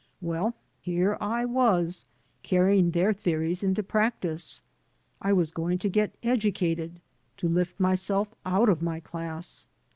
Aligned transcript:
Well, 0.19 0.55
here 0.79 1.15
I 1.21 1.45
was 1.45 2.05
carrying 2.41 2.89
their 2.89 3.13
theories 3.13 3.61
into 3.63 3.83
practice. 3.83 4.63
I 5.21 5.31
was 5.31 5.51
going 5.51 5.77
to 5.77 5.89
get 5.89 6.15
educated, 6.23 6.99
to 7.37 7.47
lift 7.47 7.79
myself 7.79 8.33
out 8.43 8.67
of 8.67 8.81
my 8.81 8.99
class. 8.99 9.67